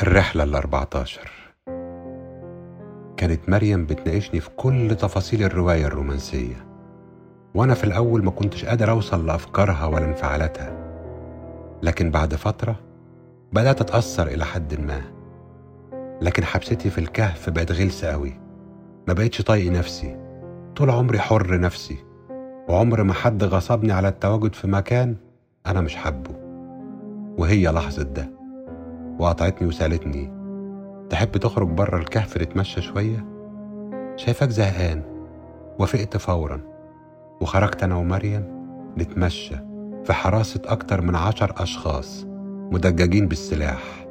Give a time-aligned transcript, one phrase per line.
[0.00, 1.30] الرحلة الأربعتاشر.
[3.16, 6.66] كانت مريم بتناقشني في كل تفاصيل الرواية الرومانسية
[7.54, 10.72] وأنا في الأول ما كنتش قادر أوصل لأفكارها ولا انفعالاتها.
[11.82, 12.76] لكن بعد فترة
[13.52, 15.02] بدأت أتأثر إلى حد ما.
[16.22, 18.40] لكن حبستي في الكهف بقت غلسة أوي
[19.08, 20.16] ما بقتش طايق نفسي.
[20.76, 21.96] طول عمري حر نفسي.
[22.68, 25.16] وعمر ما حد غصبني على التواجد في مكان
[25.66, 26.30] أنا مش حابه.
[27.38, 28.41] وهي لحظة ده.
[29.22, 30.32] وقطعتني وسألتني
[31.10, 33.24] تحب تخرج بره الكهف نتمشى شوية؟
[34.16, 35.02] شايفك زهقان
[35.78, 36.60] وافقت فورا
[37.40, 38.44] وخرجت أنا ومريم
[38.98, 39.56] نتمشى
[40.04, 42.26] في حراسة أكتر من عشر أشخاص
[42.72, 44.06] مدججين بالسلاح.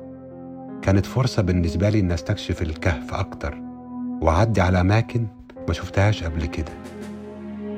[0.82, 3.58] كانت فرصة بالنسبة لي إن أستكشف الكهف أكتر
[4.22, 5.28] وأعدي على أماكن
[5.68, 6.72] ما شفتهاش قبل كده.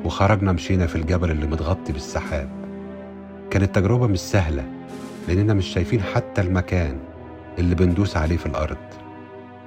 [0.05, 2.49] وخرجنا مشينا في الجبل اللي متغطي بالسحاب.
[3.49, 4.63] كانت تجربة مش سهلة
[5.27, 7.12] لأننا مش شايفين حتى المكان.
[7.59, 8.77] اللي بندوس عليه في الأرض.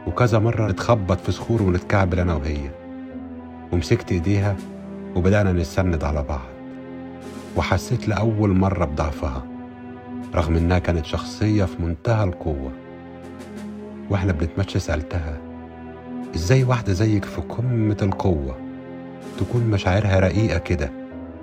[0.06, 2.70] وكذا مرة نتخبط في صخور ونتكعبل أنا وهي.
[3.73, 4.56] ومسكت إيديها
[5.16, 6.48] وبدأنا نستند على بعض.
[7.56, 9.43] وحسيت لأول مرة بضعفها
[10.34, 12.73] رغم إنها كانت شخصية في منتهى القوة.
[14.10, 15.38] وإحنا بنتمشى سألتها
[16.34, 18.56] إزاي واحدة زيك في قمة القوة
[19.38, 20.90] تكون مشاعرها رقيقة كده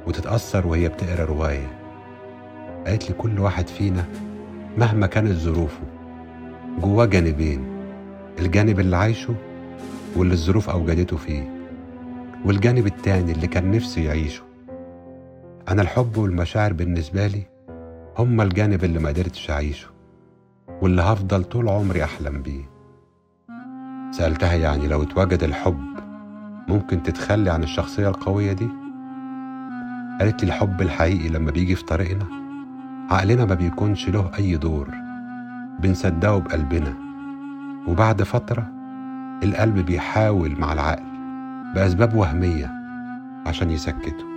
[0.08, 1.68] وتتأثر وهي بتقرأ رواية؟
[2.88, 4.06] قالت لي كل واحد فينا
[4.78, 5.82] مهما كانت ظروفه
[6.82, 7.64] جواه جانبين
[8.40, 9.36] الجانب اللي عايشه
[10.16, 11.50] واللي الظروف أوجدته فيه
[12.46, 14.44] والجانب التاني اللي كان نفسه يعيشه.
[15.70, 17.44] أنا الحب والمشاعر بالنسبة لي
[18.18, 19.88] هما الجانب اللي ما قدرتش أعيشه
[20.82, 22.70] واللي هفضل طول عمري أحلم بيه.
[24.12, 25.84] سألتها يعني لو اتوجد الحب
[26.68, 28.68] ممكن تتخلي عن الشخصية القوية دي؟
[30.20, 32.26] قالت لي الحب الحقيقي لما بيجي في طريقنا
[33.10, 35.03] عقلنا ما بيكونش له أي دور.
[35.80, 36.94] بنصدقه بقلبنا.
[37.88, 38.72] وبعد فترة
[39.44, 41.04] القلب بيحاول مع العقل
[41.76, 42.72] بأسباب وهمية
[43.46, 44.33] عشان يسكته.